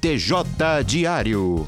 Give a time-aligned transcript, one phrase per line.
[0.00, 1.66] TJ Diário.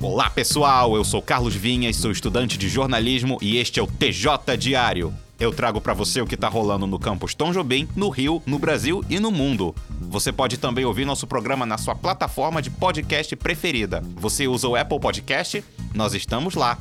[0.00, 4.56] Olá pessoal, eu sou Carlos Vinhas, sou estudante de jornalismo e este é o TJ
[4.58, 5.14] Diário.
[5.38, 8.58] Eu trago para você o que tá rolando no campus Tom Jobim, no Rio, no
[8.58, 9.72] Brasil e no mundo.
[10.10, 14.02] Você pode também ouvir nosso programa na sua plataforma de podcast preferida.
[14.16, 15.64] Você usa o Apple Podcast?
[15.94, 16.76] Nós estamos lá.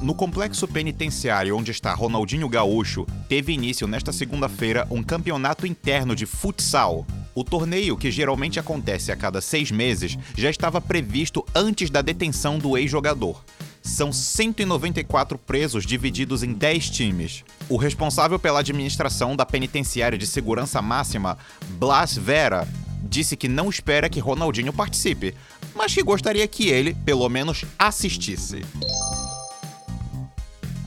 [0.00, 6.24] No complexo penitenciário onde está Ronaldinho Gaúcho, teve início nesta segunda-feira um campeonato interno de
[6.24, 7.04] futsal.
[7.34, 12.58] O torneio, que geralmente acontece a cada seis meses, já estava previsto antes da detenção
[12.58, 13.42] do ex-jogador.
[13.82, 17.44] São 194 presos divididos em 10 times.
[17.68, 21.36] O responsável pela administração da penitenciária de segurança máxima,
[21.78, 22.68] Blas Vera,
[23.02, 25.34] disse que não espera que Ronaldinho participe,
[25.74, 28.62] mas que gostaria que ele, pelo menos, assistisse.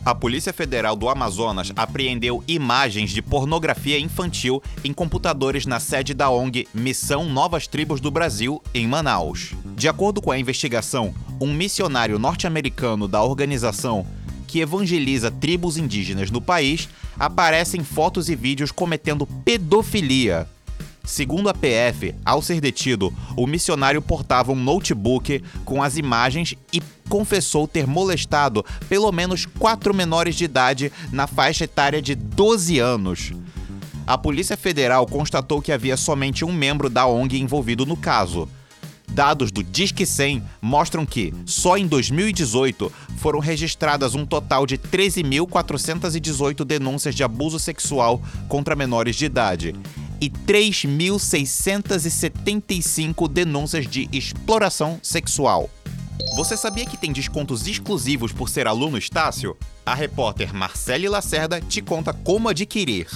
[0.06, 6.30] A Polícia Federal do Amazonas apreendeu imagens de pornografia infantil em computadores na sede da
[6.30, 9.54] ONG Missão Novas Tribos do Brasil, em Manaus.
[9.76, 11.12] De acordo com a investigação,
[11.42, 14.06] um missionário norte-americano da organização,
[14.48, 20.48] que evangeliza tribos indígenas no país, aparece em fotos e vídeos cometendo pedofilia.
[21.06, 26.82] Segundo a PF, ao ser detido, o missionário portava um notebook com as imagens e
[27.08, 33.34] confessou ter molestado pelo menos quatro menores de idade na faixa etária de 12 anos.
[34.08, 38.50] A Polícia Federal constatou que havia somente um membro da ONG envolvido no caso.
[39.08, 46.66] Dados do Disque 100 mostram que, só em 2018, foram registradas um total de 13.418
[46.66, 49.76] denúncias de abuso sexual contra menores de idade
[50.22, 55.68] e 3.675 denúncias de exploração sexual.
[56.36, 59.56] Você sabia que tem descontos exclusivos por ser aluno Estácio?
[59.86, 63.08] A repórter Marcele Lacerda te conta como adquirir.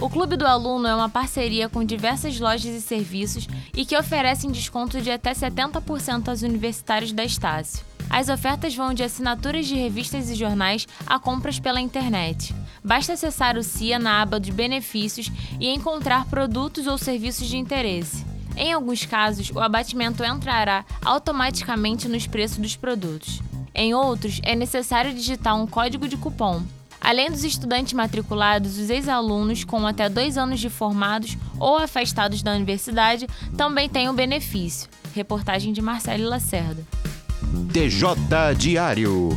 [0.00, 4.52] O Clube do Aluno é uma parceria com diversas lojas e serviços e que oferecem
[4.52, 7.82] desconto de até 70% aos universitários da Estácio.
[8.10, 12.54] As ofertas vão de assinaturas de revistas e jornais a compras pela internet.
[12.86, 18.24] Basta acessar o CIA na aba de benefícios e encontrar produtos ou serviços de interesse.
[18.56, 23.42] Em alguns casos, o abatimento entrará automaticamente nos preços dos produtos.
[23.74, 26.62] Em outros, é necessário digitar um código de cupom.
[27.00, 32.54] Além dos estudantes matriculados, os ex-alunos com até dois anos de formados ou afastados da
[32.54, 33.26] universidade
[33.56, 34.88] também têm o benefício.
[35.12, 36.86] Reportagem de Marcelo Lacerda.
[37.72, 39.36] TJ Diário.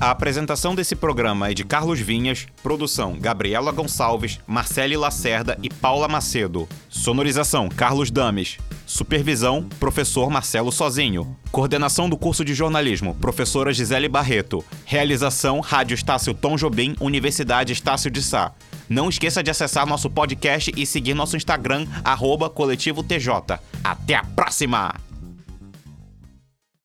[0.00, 6.08] A apresentação desse programa é de Carlos Vinhas, produção Gabriela Gonçalves, Marcele Lacerda e Paula
[6.08, 6.66] Macedo.
[6.88, 8.56] Sonorização Carlos Dames.
[8.86, 11.36] Supervisão Professor Marcelo Sozinho.
[11.52, 14.64] Coordenação do curso de jornalismo Professora Gisele Barreto.
[14.86, 18.54] Realização Rádio Estácio Tom Jobim, Universidade Estácio de Sá.
[18.88, 23.60] Não esqueça de acessar nosso podcast e seguir nosso Instagram, arroba Coletivo TJ.
[23.84, 25.09] Até a próxima!